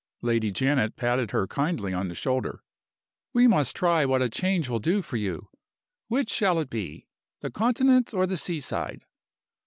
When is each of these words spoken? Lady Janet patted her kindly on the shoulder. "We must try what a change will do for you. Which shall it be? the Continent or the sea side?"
Lady 0.23 0.49
Janet 0.51 0.95
patted 0.95 1.29
her 1.29 1.45
kindly 1.45 1.93
on 1.93 2.07
the 2.07 2.15
shoulder. 2.15 2.63
"We 3.33 3.45
must 3.45 3.75
try 3.75 4.03
what 4.03 4.23
a 4.23 4.29
change 4.29 4.67
will 4.67 4.79
do 4.79 5.03
for 5.03 5.17
you. 5.17 5.49
Which 6.07 6.31
shall 6.31 6.57
it 6.59 6.71
be? 6.71 7.05
the 7.41 7.51
Continent 7.51 8.11
or 8.11 8.25
the 8.25 8.35
sea 8.35 8.61
side?" 8.61 9.05